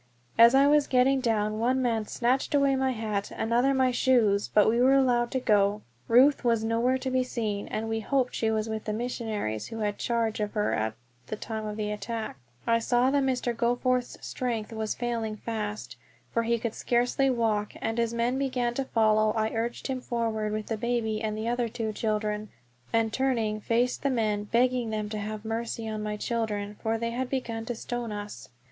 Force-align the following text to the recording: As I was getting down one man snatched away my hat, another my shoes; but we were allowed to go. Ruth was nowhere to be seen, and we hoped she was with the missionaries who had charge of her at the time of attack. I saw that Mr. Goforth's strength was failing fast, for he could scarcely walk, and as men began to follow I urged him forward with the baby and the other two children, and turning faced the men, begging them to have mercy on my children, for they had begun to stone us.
As 0.35 0.55
I 0.55 0.65
was 0.65 0.87
getting 0.87 1.19
down 1.19 1.59
one 1.59 1.79
man 1.79 2.07
snatched 2.07 2.55
away 2.55 2.75
my 2.75 2.89
hat, 2.89 3.29
another 3.29 3.71
my 3.71 3.91
shoes; 3.91 4.47
but 4.47 4.67
we 4.67 4.81
were 4.81 4.95
allowed 4.95 5.29
to 5.29 5.39
go. 5.39 5.83
Ruth 6.07 6.43
was 6.43 6.63
nowhere 6.63 6.97
to 6.97 7.11
be 7.11 7.23
seen, 7.23 7.67
and 7.67 7.87
we 7.87 7.99
hoped 7.99 8.33
she 8.33 8.49
was 8.49 8.67
with 8.67 8.85
the 8.85 8.93
missionaries 8.93 9.67
who 9.67 9.81
had 9.81 9.99
charge 9.99 10.39
of 10.39 10.53
her 10.53 10.73
at 10.73 10.95
the 11.27 11.35
time 11.35 11.67
of 11.67 11.77
attack. 11.77 12.37
I 12.65 12.79
saw 12.79 13.11
that 13.11 13.21
Mr. 13.21 13.55
Goforth's 13.55 14.17
strength 14.25 14.73
was 14.73 14.95
failing 14.95 15.37
fast, 15.37 15.97
for 16.33 16.41
he 16.41 16.57
could 16.57 16.73
scarcely 16.73 17.29
walk, 17.29 17.73
and 17.79 17.99
as 17.99 18.11
men 18.11 18.39
began 18.39 18.73
to 18.73 18.85
follow 18.85 19.33
I 19.33 19.51
urged 19.51 19.85
him 19.85 20.01
forward 20.01 20.51
with 20.51 20.65
the 20.65 20.77
baby 20.77 21.21
and 21.21 21.37
the 21.37 21.47
other 21.47 21.67
two 21.69 21.93
children, 21.93 22.49
and 22.91 23.13
turning 23.13 23.61
faced 23.61 24.01
the 24.01 24.09
men, 24.09 24.45
begging 24.45 24.89
them 24.89 25.09
to 25.09 25.19
have 25.19 25.45
mercy 25.45 25.87
on 25.87 26.01
my 26.01 26.17
children, 26.17 26.77
for 26.81 26.97
they 26.97 27.11
had 27.11 27.29
begun 27.29 27.65
to 27.65 27.75
stone 27.75 28.11
us. 28.11 28.49